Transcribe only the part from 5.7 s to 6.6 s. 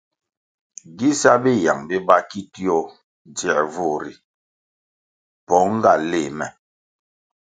nga léh me.